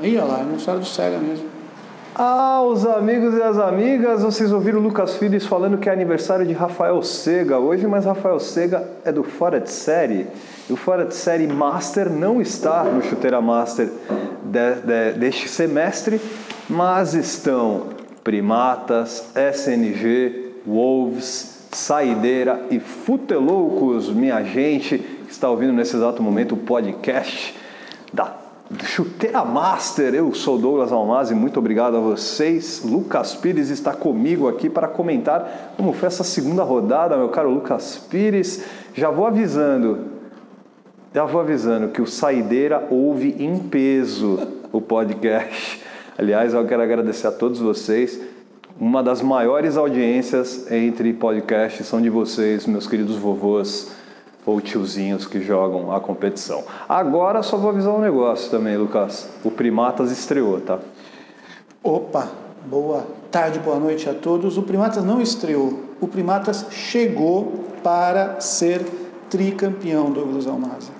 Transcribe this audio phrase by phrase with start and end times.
[0.00, 1.46] Ih, olha lá, aniversário do Cega mesmo.
[2.14, 6.46] Ah, os amigos e as amigas, vocês ouviram o Lucas Filhos falando que é aniversário
[6.46, 10.26] de Rafael Sega hoje, mas Rafael Sega é do Fora de Série.
[10.68, 13.90] E o Fora de Série Master não está no Chuteira Master
[14.44, 16.20] de, de, deste semestre,
[16.68, 17.88] mas estão
[18.24, 26.58] Primatas, SNG, Wolves, Saideira e Futeloucos, minha gente que está ouvindo nesse exato momento o
[26.58, 27.54] podcast
[28.12, 28.45] da
[28.84, 32.82] Chuteira Master, eu sou Douglas Almazi, muito obrigado a vocês.
[32.84, 37.96] Lucas Pires está comigo aqui para comentar como foi essa segunda rodada, meu caro Lucas
[38.10, 38.64] Pires.
[38.92, 40.06] Já vou avisando,
[41.14, 44.40] já vou avisando que o Saideira ouve em peso
[44.72, 45.80] o podcast.
[46.18, 48.20] Aliás, eu quero agradecer a todos vocês.
[48.80, 53.94] Uma das maiores audiências entre podcasts são de vocês, meus queridos vovôs
[54.46, 56.62] ou tiozinhos que jogam a competição.
[56.88, 59.28] Agora só vou avisar um negócio também, Lucas.
[59.44, 60.78] O Primatas estreou, tá?
[61.82, 62.28] Opa,
[62.64, 64.56] boa tarde, boa noite a todos.
[64.56, 65.80] O Primatas não estreou.
[66.00, 68.86] O Primatas chegou para ser
[69.28, 70.92] tricampeão, Douglas Almaza.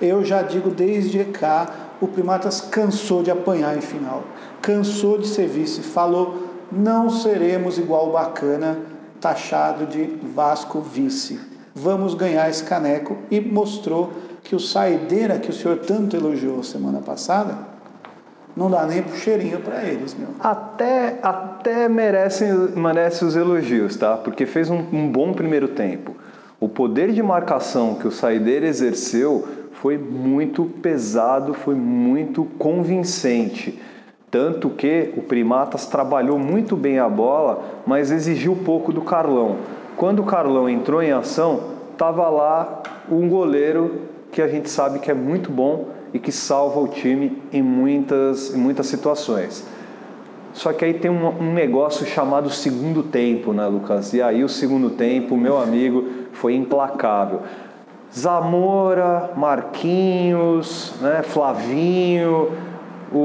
[0.00, 1.68] Eu já digo desde cá,
[2.00, 4.22] o Primatas cansou de apanhar em final.
[4.60, 5.80] Cansou de ser vice.
[5.80, 8.78] Falou, não seremos igual o Bacana,
[9.20, 15.52] taxado de Vasco vice vamos ganhar esse caneco e mostrou que o saideira que o
[15.52, 17.56] senhor tanto elogiou semana passada,
[18.56, 20.28] não dá nem pro cheirinho para eles, meu.
[20.38, 22.44] Até, até merece,
[22.76, 24.16] merece os elogios, tá?
[24.16, 26.14] Porque fez um, um bom primeiro tempo.
[26.60, 33.80] O poder de marcação que o Saideira exerceu foi muito pesado, foi muito convincente.
[34.30, 39.56] Tanto que o Primatas trabalhou muito bem a bola, mas exigiu pouco do Carlão.
[39.96, 41.60] Quando o Carlão entrou em ação,
[41.92, 46.80] estava lá um goleiro que a gente sabe que é muito bom e que salva
[46.80, 49.66] o time em muitas, em muitas situações.
[50.52, 54.12] Só que aí tem um, um, negócio chamado segundo tempo, né, Lucas?
[54.12, 57.40] E aí o segundo tempo, meu amigo, foi implacável.
[58.14, 62.50] Zamora, Marquinhos, né, Flavinho,
[63.10, 63.18] o,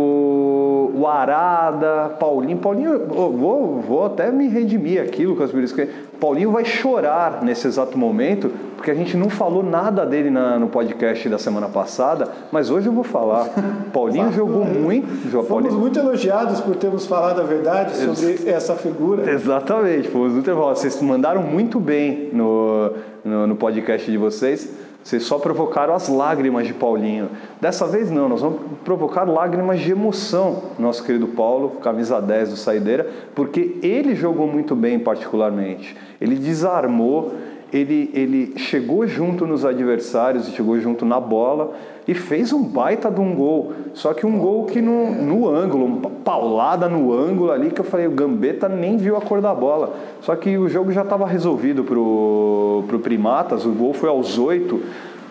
[0.93, 2.57] o Arada, Paulinho.
[2.57, 5.73] Paulinho, vou, vou até me redimir aqui, Lucas Pires,
[6.19, 10.67] Paulinho vai chorar nesse exato momento, porque a gente não falou nada dele na, no
[10.67, 13.49] podcast da semana passada, mas hoje eu vou falar.
[13.93, 15.07] Paulinho jogou muito.
[15.29, 15.73] Fomos Paulinho...
[15.73, 19.29] muito elogiados por termos falado a verdade sobre Ex essa figura.
[19.31, 22.93] Exatamente, fomos muito Vocês mandaram muito bem no,
[23.23, 24.86] no, no podcast de vocês.
[25.07, 27.29] Vocês só provocaram as lágrimas de Paulinho.
[27.61, 32.57] Dessa vez não, nós vamos provocar lágrimas de emoção, nosso querido Paulo, camisa 10 do
[32.57, 35.95] Saideira, porque ele jogou muito bem particularmente.
[36.19, 37.33] Ele desarmou,
[37.71, 41.73] ele, ele chegou junto nos adversários, chegou junto na bola
[42.07, 43.73] e fez um baita de um gol.
[43.93, 47.85] Só que um gol que no, no ângulo, uma paulada no ângulo ali, que eu
[47.85, 49.95] falei, o Gambetta nem viu a cor da bola.
[50.21, 54.81] Só que o jogo já estava resolvido pro, pro Primatas, o gol foi aos oito,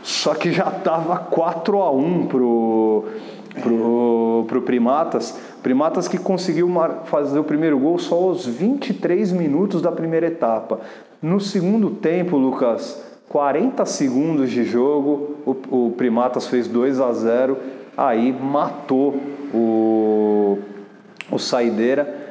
[0.03, 3.05] só que já estava 4 a 1 pro,
[3.63, 5.39] pro, pro Primatas.
[5.67, 6.71] Primatas que conseguiu
[7.07, 10.79] fazer o primeiro gol só aos 23 minutos da primeira etapa.
[11.21, 17.59] No segundo tempo, Lucas, 40 segundos de jogo, o, o Primatas fez 2 a 0,
[17.97, 19.17] aí matou
[19.53, 20.59] o,
[21.33, 22.26] o Saideira.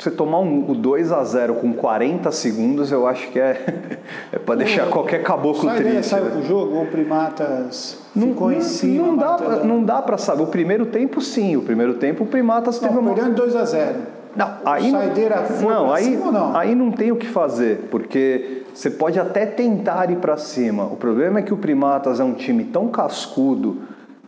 [0.00, 3.98] Você tomar um, o 2 a 0 com 40 segundos, eu acho que é,
[4.32, 6.08] é para deixar qualquer caboclo Saideira triste.
[6.08, 6.30] saiu né?
[6.30, 9.08] pro jogo ou o Primatas Não, ficou em cima?
[9.08, 9.64] não, dá, matando?
[9.66, 10.42] não dá para saber.
[10.42, 11.54] O primeiro tempo, sim.
[11.54, 13.12] O primeiro tempo, o Primatas teve Não, uma.
[13.12, 13.96] perdendo 2 a 0
[14.34, 16.56] Não, aí Saideira não, pra aí, não?
[16.56, 20.84] aí não tem o que fazer, porque você pode até tentar ir para cima.
[20.84, 23.82] O problema é que o Primatas é um time tão cascudo,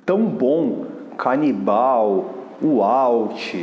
[0.05, 0.85] tão bom,
[1.17, 2.27] Canibal,
[2.61, 3.55] o Alt,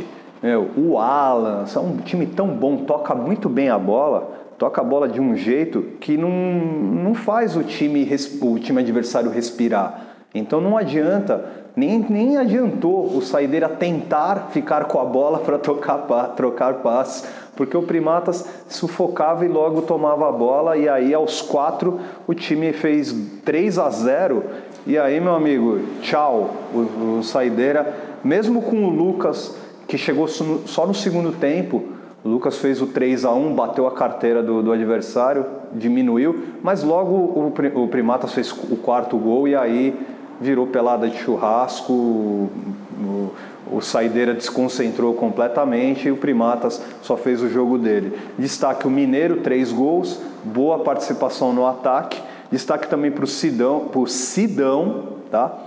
[0.42, 4.84] meu, o Alan, são um time tão bom, toca muito bem a bola, toca a
[4.84, 8.08] bola de um jeito que não, não faz o time,
[8.40, 10.06] o time adversário respirar.
[10.34, 15.98] Então não adianta, nem, nem adiantou o Saideira tentar ficar com a bola para trocar,
[15.98, 21.42] pa- trocar passes, porque o Primatas sufocava e logo tomava a bola, e aí aos
[21.42, 23.12] quatro o time fez
[23.44, 24.42] 3 a 0
[24.86, 27.94] e aí, meu amigo, tchau, o, o Saideira,
[28.24, 29.54] mesmo com o Lucas,
[29.90, 31.82] que chegou só no- segundo tempo,
[32.24, 36.84] o Lucas fez o 3 a 1 bateu a carteira do, do adversário, diminuiu, mas
[36.84, 39.98] logo o, o Primatas fez o quarto gol e aí
[40.40, 43.30] virou pelada de churrasco, o,
[43.72, 48.16] o Saideira desconcentrou completamente e o Primatas só fez o jogo dele.
[48.38, 52.20] Destaque o Mineiro, três gols, boa participação no ataque.
[52.50, 55.58] Destaque também para o Sidão, pro Sidão, tá?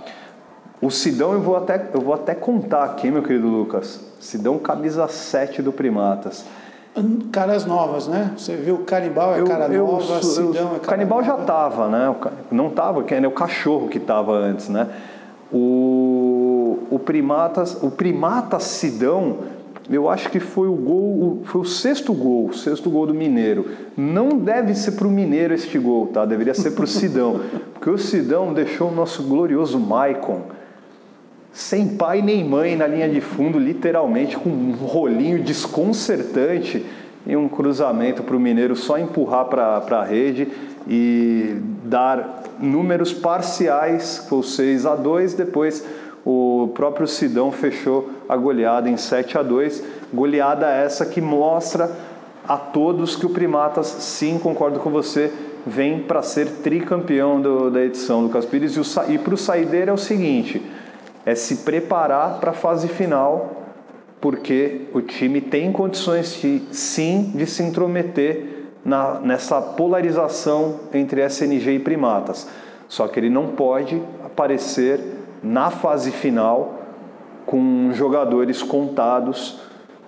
[0.84, 3.98] O Sidão eu vou até, eu vou até contar aqui, meu querido Lucas.
[4.20, 6.44] Sidão camisa 7 do Primatas.
[7.32, 8.32] Caras novas, né?
[8.36, 11.22] Você viu o Canibal é Eu- cara eu nova, eu- Sidão é O cara canibal
[11.24, 11.44] já nova.
[11.46, 12.14] tava, né?
[12.50, 14.86] Não tava, que era o cachorro que tava antes, né?
[15.50, 19.38] O, o primatas, o primata Sidão,
[19.88, 23.66] eu acho que foi o gol, foi o sexto gol, o sexto gol do Mineiro.
[23.96, 26.26] Não deve ser para o Mineiro este gol, tá?
[26.26, 27.40] Deveria ser para o Sidão,
[27.72, 30.42] porque o Sidão deixou o nosso glorioso Maicon
[31.54, 36.84] sem pai nem mãe na linha de fundo, literalmente com um rolinho desconcertante
[37.26, 40.48] e um cruzamento para o Mineiro só empurrar para a rede
[40.86, 45.86] e dar números parciais, foi 6 a 2 depois
[46.26, 51.90] o próprio Sidão fechou a goleada em 7 a 2 goleada essa que mostra
[52.46, 55.32] a todos que o Primatas, sim, concordo com você,
[55.66, 58.76] vem para ser tricampeão do- da edição, Lucas Pires.
[58.76, 60.60] E, o e para o Saideira é o seguinte:
[61.26, 63.62] é se preparar para a fase final,
[64.20, 71.76] porque o time tem condições de, sim de se intrometer na, nessa polarização entre SNG
[71.76, 72.48] e Primatas.
[72.88, 75.00] Só que ele não pode aparecer
[75.42, 76.80] na fase final
[77.46, 79.58] com jogadores contados.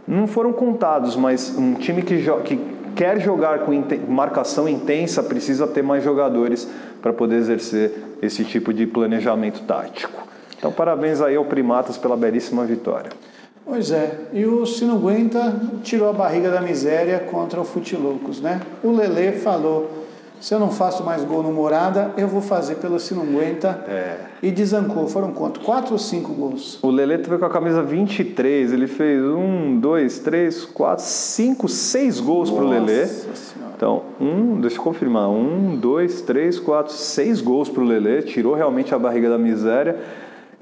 [0.06, 2.56] Não foram contados, mas um time que, que
[2.94, 6.68] quer jogar com inten- marcação intensa precisa ter mais jogadores
[7.02, 7.92] para poder exercer
[8.22, 10.25] esse tipo de planejamento tático.
[10.58, 13.10] Então, parabéns aí ao Primatas pela belíssima vitória.
[13.64, 18.60] Pois é, e o Sinuguenta tirou a barriga da miséria contra o Futilocos, né?
[18.82, 19.90] O Lelê falou,
[20.40, 23.84] se eu não faço mais gol no Morada, eu vou fazer pelo Sinuguenta.
[23.88, 24.18] É.
[24.40, 25.58] E desancou, foram quanto?
[25.60, 26.78] Quatro ou cinco gols?
[26.80, 32.20] O Lelê veio com a camisa 23, ele fez um, dois, três, quatro, cinco, seis
[32.20, 33.00] gols pro Lelê.
[33.00, 33.72] Nossa Senhora.
[33.74, 38.94] Então, um, deixa eu confirmar, um, dois, três, quatro, seis gols pro Lelê, tirou realmente
[38.94, 39.98] a barriga da miséria,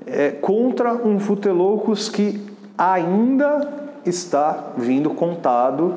[0.06, 2.40] é, contra um Futeloucos que
[2.76, 3.68] ainda
[4.04, 5.94] está vindo contado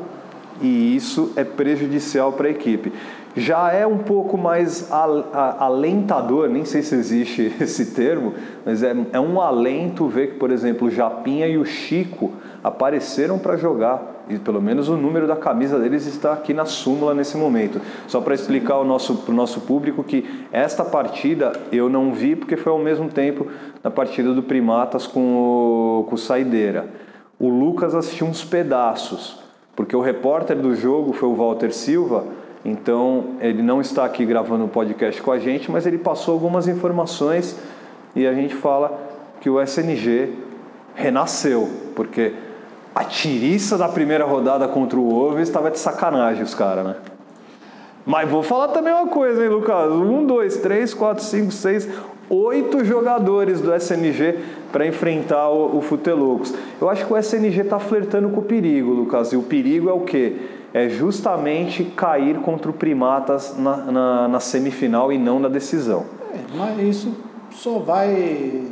[0.62, 2.92] e isso é prejudicial para a equipe.
[3.38, 8.34] Já é um pouco mais alentador, nem sei se existe esse termo,
[8.66, 12.31] mas é, é um alento ver que, por exemplo, o Japinha e o Chico
[12.63, 14.16] apareceram para jogar.
[14.28, 17.80] E pelo menos o número da camisa deles está aqui na súmula nesse momento.
[18.07, 22.36] Só para explicar para o nosso, pro nosso público que esta partida eu não vi
[22.36, 23.45] porque foi ao mesmo tempo
[23.84, 26.88] da partida do Primatas com o, com o Saideira.
[27.39, 29.39] O Lucas assistiu uns pedaços,
[29.75, 32.25] porque o repórter do jogo foi o Walter Silva,
[32.65, 36.68] então ele não está aqui gravando o podcast com a gente, mas ele passou algumas
[36.68, 37.57] informações
[38.15, 39.00] e a gente fala
[39.39, 40.33] que o SNG
[40.95, 42.33] renasceu, porque
[42.94, 46.95] a tiriça da primeira rodada contra o Wolves estava de sacanagem os caras, né?
[48.04, 49.92] Mas vou falar também uma coisa, hein, Lucas?
[49.92, 51.88] Um, dois, três, quatro, cinco, seis,
[52.30, 54.39] oito jogadores do SNG
[54.71, 56.53] para enfrentar o, o Futelocos.
[56.81, 59.33] Eu acho que o SNG está flertando com o perigo, Lucas.
[59.33, 60.38] E o perigo é o quê?
[60.73, 66.05] É justamente cair contra o Primatas na, na, na semifinal e não na decisão.
[66.33, 67.15] É, mas isso
[67.51, 68.67] só vai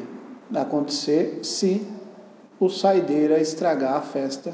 [0.53, 1.87] acontecer se
[2.59, 4.53] o Saideira estragar a festa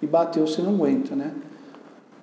[0.00, 1.32] e bater o se não aguenta, né?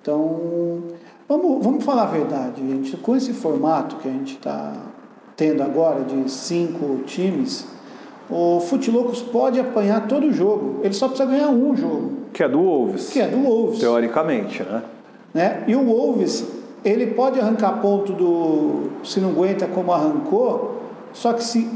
[0.00, 0.82] Então,
[1.28, 2.96] vamos, vamos falar a verdade, gente.
[2.98, 4.74] Com esse formato que a gente está
[5.36, 7.66] tendo agora de cinco times,
[8.30, 10.80] o Futilocos pode apanhar todo jogo.
[10.82, 13.80] Ele só precisa ganhar um jogo, Que é do Wolves, que é do Wolves.
[13.80, 14.82] teoricamente, né?
[15.32, 15.64] né?
[15.66, 16.44] E o Wolves,
[16.84, 21.68] ele pode arrancar ponto do se não aguenta como arrancou, só que se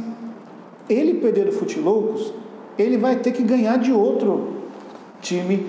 [0.88, 2.32] ele perder do Futilocos,
[2.78, 4.54] ele vai ter que ganhar de outro
[5.20, 5.66] time,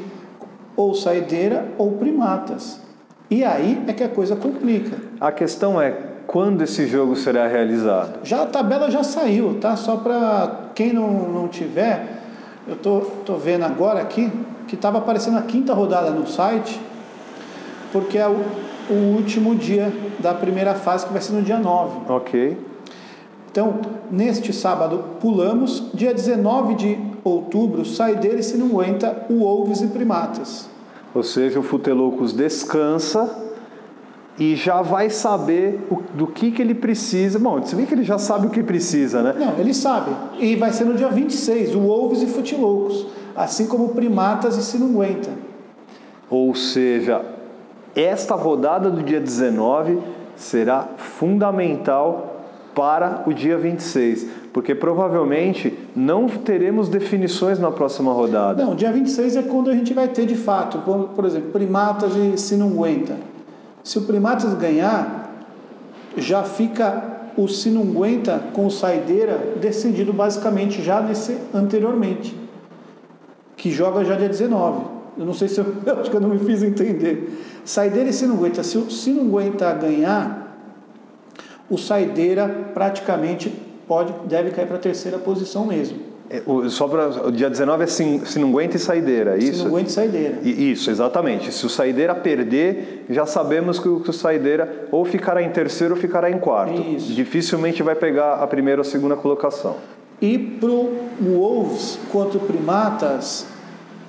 [0.77, 2.79] ou Saideira ou Primatas.
[3.29, 4.97] E aí é que a coisa complica.
[5.19, 5.95] A questão é
[6.29, 8.19] quando esse jogo será realizado.
[8.23, 9.75] Já a tabela já saiu, tá?
[9.75, 12.21] Só para quem não, não tiver,
[12.67, 14.31] eu tô, tô vendo agora aqui
[14.67, 16.79] que estava aparecendo a quinta rodada no site,
[17.91, 18.43] porque é o,
[18.91, 22.01] o último dia da primeira fase, que vai ser no dia 9.
[22.07, 22.57] Ok.
[23.51, 23.79] Então,
[24.11, 29.87] neste sábado, pulamos, dia 19 de outubro, saideira e se não aguenta, o Wolves e
[29.87, 30.69] Primatas.
[31.15, 33.48] Ou seja, o Futelocos descansa
[34.39, 37.37] e já vai saber o- do que, que ele precisa.
[37.37, 39.35] Bom, se bem que ele já sabe o que precisa, né?
[39.37, 40.13] Não, eles sabem.
[40.39, 43.05] E vai ser no dia 26, o Wolves e Futilocos,
[43.35, 45.29] assim como Primatas e se não aguenta.
[46.29, 47.21] Ou seja,
[47.95, 49.99] esta rodada do dia 19
[50.35, 52.27] será fundamental
[52.75, 58.63] para o dia 26, porque provavelmente não teremos definições na próxima rodada.
[58.63, 62.15] Não, dia 26 é quando a gente vai ter de fato, por, por exemplo, Primatas
[62.15, 63.17] e se não aguenta.
[63.89, 65.47] Se o Primatas ganhar,
[66.15, 72.37] já fica o Sinunguenta com o Saideira decidido basicamente já nesse anteriormente,
[73.57, 74.85] que joga já dia 19.
[75.17, 77.43] Eu não sei se eu, eu acho que eu não me fiz entender.
[77.65, 78.61] Saideira e Sinunguenta.
[78.61, 80.55] Se o Sinunguenta ganhar,
[81.67, 83.49] o Saideira praticamente
[83.87, 86.08] pode, deve cair para a terceira posição mesmo.
[86.29, 89.63] É, o, só para o dia 19 é sin, Sinunguenta e Saideira, isso?
[89.63, 90.37] Sinunguenta e Saideira.
[90.43, 91.51] Isso, exatamente.
[91.51, 95.95] Se o Saideira perder, já sabemos que o, que o Saideira ou ficará em terceiro
[95.95, 96.79] ou ficará em quarto.
[96.79, 97.13] Isso.
[97.13, 99.77] Dificilmente vai pegar a primeira ou a segunda colocação.
[100.21, 103.47] E para o Wolves contra o Primatas,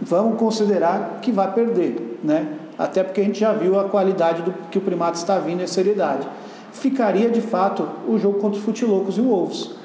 [0.00, 2.48] vamos considerar que vai perder, né?
[2.76, 5.64] Até porque a gente já viu a qualidade do que o Primatas está vindo e
[5.64, 6.28] a seriedade.
[6.72, 9.79] Ficaria de fato o jogo contra os Futilocos e o Wolves.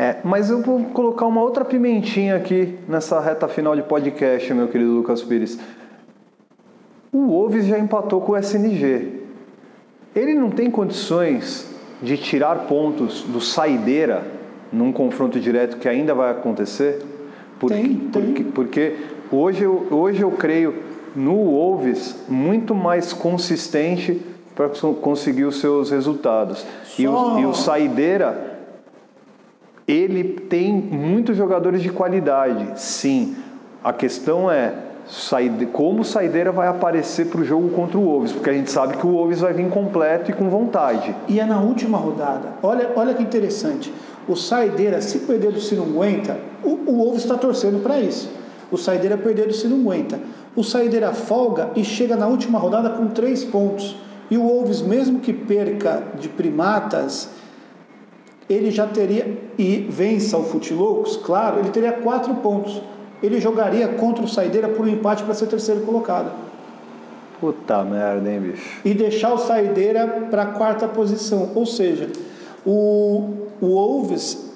[0.00, 4.68] É, mas eu vou colocar uma outra pimentinha aqui nessa reta final de podcast, meu
[4.68, 5.58] querido Lucas Pires.
[7.12, 9.24] O Wolves já empatou com o SNG.
[10.14, 11.68] Ele não tem condições
[12.00, 14.24] de tirar pontos do Saideira
[14.72, 17.04] num confronto direto que ainda vai acontecer?
[17.58, 18.22] Porque, tem, tem.
[18.22, 18.96] Porque, porque
[19.32, 20.76] hoje, eu, hoje eu creio
[21.16, 24.22] no Wolves muito mais consistente
[24.54, 24.68] para
[25.02, 26.64] conseguir os seus resultados.
[26.84, 27.02] Só...
[27.02, 28.47] E, o, e o Saideira
[29.88, 33.34] ele tem muitos jogadores de qualidade, sim.
[33.82, 34.74] A questão é
[35.72, 38.98] como o Saideira vai aparecer para o jogo contra o Wolves, porque a gente sabe
[38.98, 41.14] que o Wolves vai vir completo e com vontade.
[41.26, 42.52] E é na última rodada.
[42.62, 43.90] Olha, olha que interessante.
[44.28, 48.30] O Saideira, se perder do Sinunguenta, o, o Wolves está torcendo para isso.
[48.70, 50.20] O Saideira perder do Sinunguenta.
[50.54, 53.96] O Saideira folga e chega na última rodada com três pontos.
[54.30, 57.30] E o Wolves, mesmo que perca de primatas,
[58.48, 62.80] ele já teria, e vença o Futilocos, claro, ele teria quatro pontos.
[63.22, 66.30] Ele jogaria contra o Saideira por um empate para ser terceiro colocado.
[67.40, 68.80] Puta merda, hein, bicho?
[68.84, 71.50] E deixar o Saideira para a quarta posição.
[71.54, 72.08] Ou seja,
[72.64, 74.52] o, o Wolves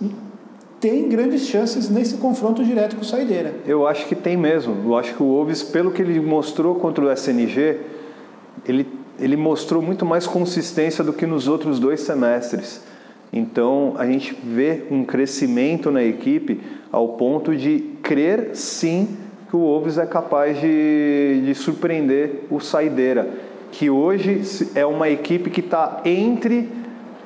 [0.81, 3.55] tem grandes chances nesse confronto direto com o Saideira.
[3.67, 4.77] Eu acho que tem mesmo.
[4.85, 7.79] Eu acho que o Wolves, pelo que ele mostrou contra o SNG,
[8.67, 12.81] ele, ele mostrou muito mais consistência do que nos outros dois semestres.
[13.33, 16.61] Então a gente vê um crescimento na equipe
[16.91, 19.17] ao ponto de crer sim
[19.49, 23.29] que o Wolves é capaz de, de surpreender o Saideira,
[23.71, 24.43] que hoje
[24.75, 26.69] é uma equipe que está entre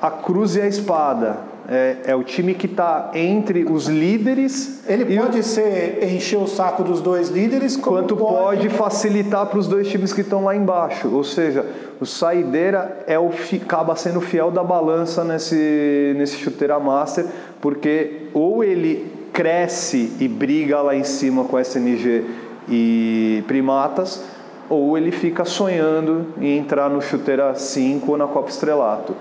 [0.01, 1.39] a cruz e a espada.
[1.69, 4.85] É, é o time que está entre os líderes.
[4.87, 5.43] Ele pode o...
[5.43, 10.13] ser encher o saco dos dois líderes, quanto pode, pode facilitar para os dois times
[10.13, 11.13] que estão lá embaixo.
[11.13, 11.67] Ou seja,
[12.01, 13.31] o Saideira é o
[13.61, 17.27] acaba sendo fiel da balança nesse nesse chuteira master,
[17.61, 22.25] porque ou ele cresce e briga lá em cima com SNG
[22.69, 24.23] e Primatas,
[24.69, 29.15] ou ele fica sonhando em entrar no chuteira 5 ou na Copa Estrelato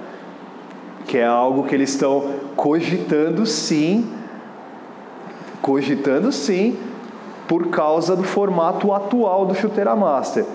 [1.06, 4.10] que é algo que eles estão cogitando sim,
[5.62, 6.78] cogitando sim,
[7.48, 10.46] por causa do formato atual do Chuteira Master.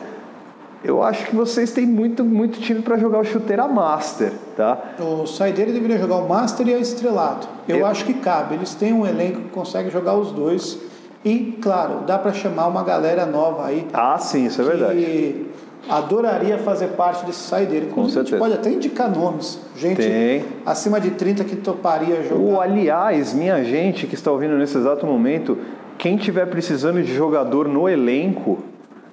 [0.83, 4.78] Eu acho que vocês têm muito, muito time para jogar o Chuteira Master, tá?
[4.99, 7.47] O Saideira deveria jogar o Master e a Estrelato.
[7.69, 8.54] Eu, Eu acho que cabe.
[8.54, 10.78] Eles têm um elenco que consegue jogar os dois.
[11.23, 13.87] E, claro, dá para chamar uma galera nova aí.
[13.92, 15.47] Ah, sim, isso é verdade
[15.88, 17.87] adoraria fazer parte desse saideiro.
[17.87, 18.20] Com certeza.
[18.20, 19.58] A gente pode até indicar nomes.
[19.76, 20.44] Gente Tem.
[20.64, 22.40] acima de 30 que toparia jogar.
[22.40, 25.58] Ou, aliás, minha gente que está ouvindo nesse exato momento,
[25.99, 28.58] quem tiver precisando de jogador no elenco,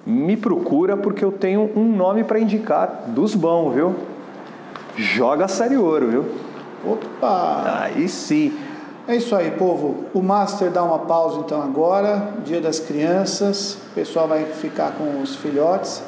[0.06, 3.94] me procura porque eu tenho um nome para indicar dos bons, viu?
[4.96, 6.24] Joga Série Ouro, viu?
[6.84, 7.82] Opa!
[7.82, 8.52] Aí sim.
[9.06, 10.04] É isso aí, povo.
[10.12, 13.78] O Master dá uma pausa então agora, Dia das Crianças.
[13.90, 16.02] O pessoal vai ficar com os filhotes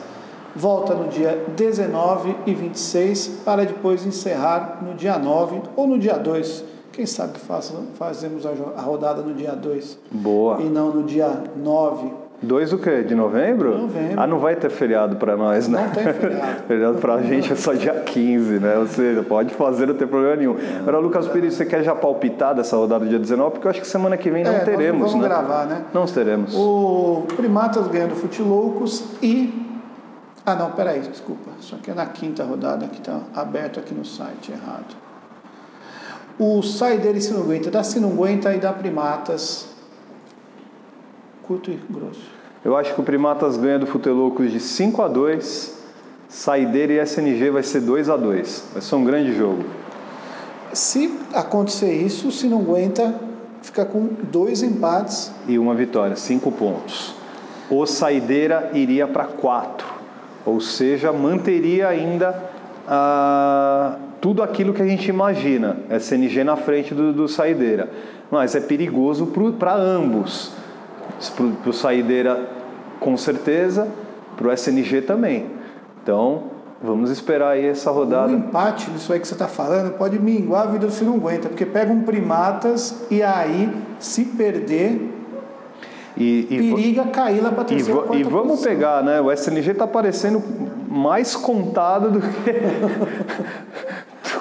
[0.54, 6.18] volta no dia 19 e 26 para depois encerrar no dia 9 ou no dia
[6.18, 6.64] 2.
[6.92, 9.98] Quem sabe faça, fazemos a rodada no dia 2.
[10.10, 10.60] Boa.
[10.60, 12.12] E não no dia 9.
[12.42, 13.02] 2 do quê?
[13.02, 13.76] De novembro?
[13.76, 14.18] Novembro.
[14.18, 15.82] Ah, não vai ter feriado para nós, né?
[15.82, 16.62] Não tem feriado.
[16.66, 18.78] feriado para a gente é só dia 15, né?
[18.78, 20.56] Ou seja, pode fazer, não tem problema nenhum.
[20.80, 23.52] Agora, Lucas Pires, você quer já palpitar dessa rodada do dia 19?
[23.52, 25.34] Porque eu acho que semana que vem não é, teremos, nós vamos né?
[25.34, 25.82] gravar, né?
[25.92, 26.54] Não teremos.
[26.56, 29.69] O Primatas ganhando Futilocos e
[30.52, 31.50] ah, não, peraí, desculpa.
[31.60, 34.96] Isso aqui é na quinta rodada que está aberto aqui no site, errado.
[36.38, 39.68] O Saideira e Sinunguenta, da Sinunguenta e da Primatas,
[41.42, 42.22] curto e grosso.
[42.64, 45.80] Eu acho que o Primatas ganha do Futelocos de 5 a 2
[46.30, 49.64] Saideira e SNG vai ser 2 a 2 Vai ser um grande jogo.
[50.72, 53.12] Se acontecer isso, o Sinunguenta
[53.62, 55.32] fica com dois empates.
[55.48, 57.12] E uma vitória, cinco pontos.
[57.68, 59.89] O Saideira iria para 4
[60.44, 62.50] ou seja, manteria ainda
[62.86, 65.76] a, tudo aquilo que a gente imagina.
[65.90, 67.90] SNG na frente do, do Saideira.
[68.30, 70.52] Mas é perigoso para ambos.
[71.36, 72.48] Para o Saideira,
[72.98, 73.88] com certeza,
[74.36, 75.46] para o SNG também.
[76.02, 76.44] Então,
[76.82, 78.32] vamos esperar aí essa rodada.
[78.32, 81.48] O empate disso aí que você está falando pode minguar a vida do não aguenta,
[81.48, 85.19] porque pega um primatas e aí, se perder,
[86.16, 88.72] e, e periga cair lá para terceira E, e vamos posição.
[88.72, 89.20] pegar, né?
[89.20, 90.42] O SNG está parecendo
[90.88, 92.28] mais contado do que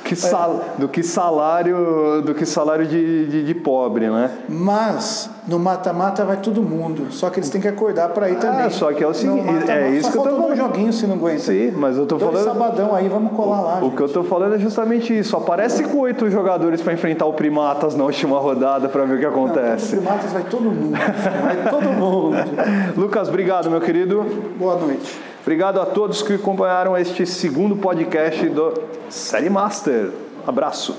[0.09, 4.31] que, sal, do que salário do que salário de, de, de pobre, né?
[4.49, 8.39] Mas no mata-mata vai todo mundo, só que eles têm que acordar para ir ah,
[8.39, 8.69] também.
[8.71, 10.55] só que é o seguinte, mata -mata, é isso que eu tô falando.
[10.55, 11.39] joguinho se não aguenta.
[11.39, 12.45] Sim, mas eu tô Dois falando.
[12.45, 13.77] sabadão aí, vamos colar lá.
[13.79, 13.95] O gente.
[13.95, 15.37] que eu tô falando é justamente isso.
[15.37, 19.25] Aparece com oito jogadores para enfrentar o Primatas na última rodada para ver o que
[19.25, 19.95] acontece.
[19.95, 20.97] Não, Primatas vai todo mundo,
[21.43, 22.35] vai todo mundo.
[22.97, 24.25] Lucas, obrigado, meu querido.
[24.57, 25.28] Boa noite.
[25.49, 28.71] Obrigado a todos que acompanharam este segundo podcast do
[29.09, 30.11] Série Master.
[30.45, 30.95] Abraço.